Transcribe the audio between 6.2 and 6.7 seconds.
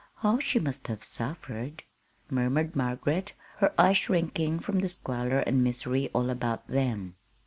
about